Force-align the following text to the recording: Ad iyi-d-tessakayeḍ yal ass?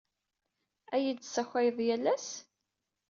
Ad 0.95 1.01
iyi-d-tessakayeḍ 1.01 1.77
yal 1.87 2.05
ass? 2.15 2.29